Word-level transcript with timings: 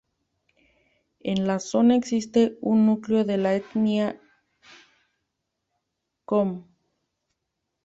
En 1.19 1.45
la 1.45 1.59
zona 1.59 1.95
existe 1.95 2.57
un 2.61 2.87
núcleo 2.87 3.23
de 3.23 3.37
la 3.37 3.53
etnia 3.53 4.09
qom. 6.25 6.51